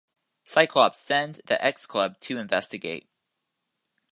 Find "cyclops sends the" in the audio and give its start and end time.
0.45-1.63